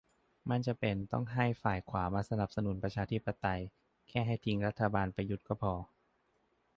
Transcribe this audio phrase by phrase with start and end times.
[0.47, 3.61] ไม่จำเป็นต้องให้ฝ่ายขวามาสนับสนุนประชาธิปไตย
[4.09, 5.73] แค่ให้ทิ้งรัฐบาลประยุทธ์ก็พอ